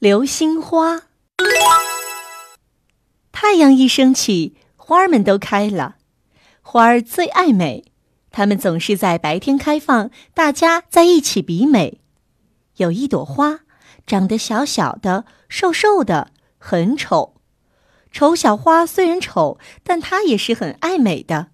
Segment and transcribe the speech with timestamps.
[0.00, 1.02] 流星花。
[3.32, 5.96] 太阳一升起，花儿们都开了。
[6.62, 7.84] 花儿最爱美，
[8.30, 12.00] 它们总是在白天开放，大家在一起比美。
[12.76, 13.60] 有一朵花，
[14.06, 17.34] 长得小小的、瘦瘦的，很丑。
[18.10, 21.48] 丑小花虽然丑，但它也是很爱美的。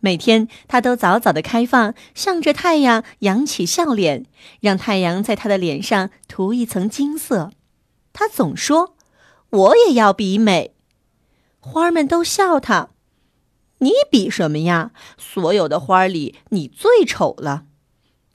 [0.00, 4.26] 每天，它都早早的开放，向着太阳扬起笑脸，
[4.60, 7.52] 让太阳在它的脸上涂一层金色。
[8.18, 8.96] 他总说
[9.50, 10.74] ：“我也要比美。”
[11.60, 12.88] 花儿们都笑他
[13.80, 14.92] ：“你比什么呀？
[15.18, 17.66] 所有的花里，你最丑了。”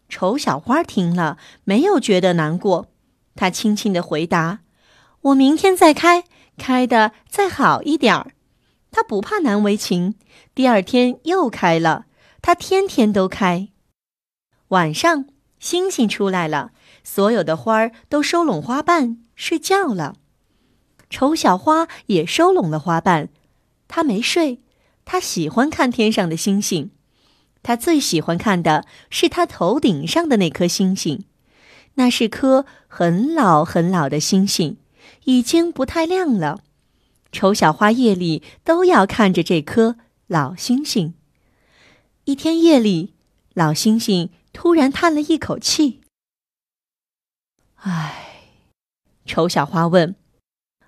[0.07, 2.89] 丑小花听了，没有觉得难过，
[3.33, 4.59] 他轻轻的回答
[5.21, 6.25] ：“我明天再开，
[6.59, 8.33] 开的再好一点儿。”
[8.93, 10.13] 它不怕难为情，
[10.53, 12.05] 第二天又开了。
[12.39, 13.69] 他天天都开。
[14.67, 15.25] 晚上，
[15.57, 16.71] 星星出来了，
[17.03, 20.15] 所有的花儿都收拢花瓣睡觉了。
[21.09, 23.29] 丑小花也收拢了花瓣，
[23.87, 24.59] 它没睡，
[25.03, 26.91] 它喜欢看天上的星星。
[27.63, 31.25] 它最喜欢看的是它头顶上的那颗星星，
[31.95, 34.77] 那是颗很老很老的星星，
[35.25, 36.61] 已经不太亮了。
[37.31, 41.13] 丑小花夜里都要看着这颗老星星。
[42.25, 43.13] 一天夜里，
[43.53, 46.00] 老星星突然叹了一口气
[47.81, 48.17] ：“唉。”
[49.25, 50.15] 丑小花问：“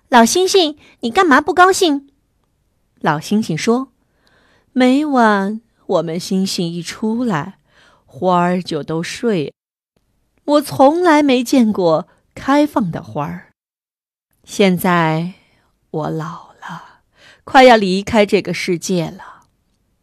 [0.08, 2.10] 老星星，你干嘛不高兴？”
[3.00, 3.92] 老星星说
[4.72, 7.58] ：“每晚我们星星一出来，
[8.04, 9.54] 花儿就都睡。
[10.44, 13.52] 我从来没见过开放的花儿。
[14.44, 15.34] 现在……”
[15.94, 17.02] 我老了，
[17.44, 19.44] 快要离开这个世界了，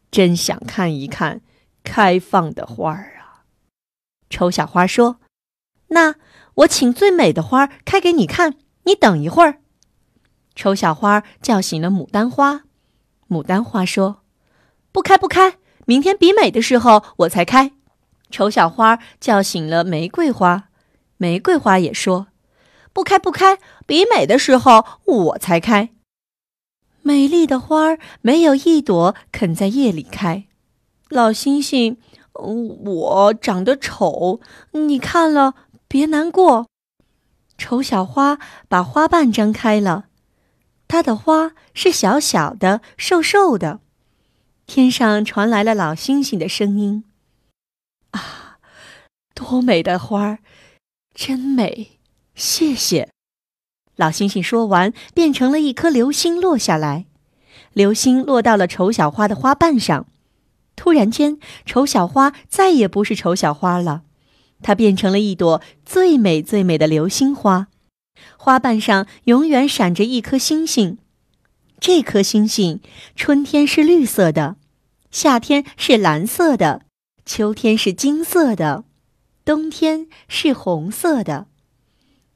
[0.09, 1.41] 真想看一看
[1.83, 3.43] 开放的花儿啊！
[4.29, 5.19] 丑小花说
[5.91, 6.15] ：“那
[6.55, 9.59] 我请最美的花开给你看，你等一会儿。”
[10.55, 12.63] 丑小花叫醒了牡丹花，
[13.29, 14.23] 牡丹花说
[14.91, 17.71] ：“不开，不开，明天比美的时候我才开。”
[18.29, 20.69] 丑小花叫醒了玫瑰花，
[21.17, 22.27] 玫瑰花也说。
[22.93, 25.89] 不开不开，比美的时候我才开。
[27.01, 30.45] 美丽的花儿没有一朵肯在夜里开。
[31.09, 31.97] 老星星，
[32.33, 34.41] 我长得丑，
[34.73, 35.55] 你看了
[35.91, 36.67] 别难过。
[37.57, 40.05] 丑小花把花瓣张开了，
[40.87, 43.81] 它的花是小小的、瘦瘦的。
[44.65, 47.03] 天上传来了老星星的声音
[48.11, 48.57] ：“啊，
[49.35, 50.39] 多美的花儿，
[51.13, 51.99] 真美！”
[52.35, 53.09] 谢谢，
[53.97, 57.05] 老星星说完，变成了一颗流星落下来。
[57.73, 60.05] 流星落到了丑小花的花瓣上。
[60.77, 64.03] 突然间，丑小花再也不是丑小花了，
[64.61, 67.67] 它变成了一朵最美最美的流星花。
[68.37, 70.97] 花瓣上永远闪着一颗星星。
[71.79, 72.79] 这颗星星，
[73.15, 74.57] 春天是绿色的，
[75.09, 76.83] 夏天是蓝色的，
[77.25, 78.83] 秋天是金色的，
[79.43, 81.47] 冬天是红色的。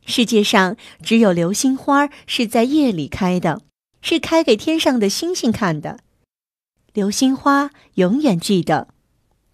[0.07, 3.61] 世界上只有流星花是在夜里开的，
[4.01, 5.99] 是开给天上的星星看的。
[6.93, 8.87] 流星花永远记得，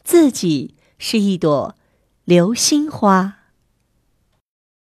[0.03, 1.75] 自己是一朵
[2.31, 3.40] 流星花。